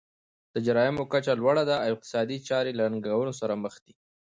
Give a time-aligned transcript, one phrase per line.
[0.53, 3.93] د جرایمو کچه لوړه ده او اقتصادي چارې له ننګونو سره مخ دي.